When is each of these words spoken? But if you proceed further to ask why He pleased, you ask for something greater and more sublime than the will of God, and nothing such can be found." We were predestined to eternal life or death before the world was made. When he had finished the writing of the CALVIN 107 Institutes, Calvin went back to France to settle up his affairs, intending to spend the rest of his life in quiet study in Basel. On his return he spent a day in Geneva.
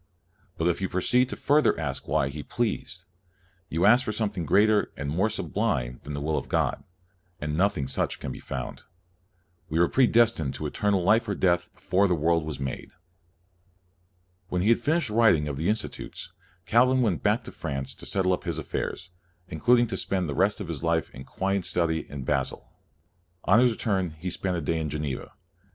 But 0.57 0.67
if 0.67 0.81
you 0.81 0.89
proceed 0.89 1.29
further 1.37 1.73
to 1.73 1.79
ask 1.79 2.07
why 2.07 2.29
He 2.29 2.41
pleased, 2.41 3.03
you 3.69 3.85
ask 3.85 4.03
for 4.03 4.11
something 4.11 4.47
greater 4.47 4.91
and 4.97 5.11
more 5.11 5.29
sublime 5.29 5.99
than 6.01 6.13
the 6.13 6.21
will 6.21 6.39
of 6.39 6.49
God, 6.49 6.83
and 7.39 7.55
nothing 7.55 7.87
such 7.87 8.19
can 8.19 8.31
be 8.31 8.39
found." 8.39 8.81
We 9.69 9.77
were 9.77 9.87
predestined 9.87 10.55
to 10.55 10.65
eternal 10.65 11.03
life 11.03 11.29
or 11.29 11.35
death 11.35 11.71
before 11.75 12.07
the 12.07 12.15
world 12.15 12.45
was 12.45 12.59
made. 12.59 12.89
When 14.49 14.63
he 14.63 14.69
had 14.69 14.79
finished 14.81 15.09
the 15.09 15.13
writing 15.13 15.47
of 15.47 15.57
the 15.57 15.65
CALVIN 15.65 15.91
107 15.91 16.09
Institutes, 16.09 16.33
Calvin 16.65 17.01
went 17.03 17.21
back 17.21 17.43
to 17.43 17.51
France 17.51 17.93
to 17.93 18.07
settle 18.07 18.33
up 18.33 18.45
his 18.45 18.57
affairs, 18.57 19.11
intending 19.49 19.85
to 19.85 19.97
spend 19.97 20.27
the 20.27 20.33
rest 20.33 20.59
of 20.59 20.67
his 20.67 20.81
life 20.81 21.11
in 21.11 21.25
quiet 21.25 21.63
study 21.63 22.09
in 22.09 22.23
Basel. 22.23 22.73
On 23.43 23.59
his 23.59 23.69
return 23.69 24.15
he 24.17 24.31
spent 24.31 24.57
a 24.57 24.61
day 24.61 24.79
in 24.79 24.89
Geneva. 24.89 25.33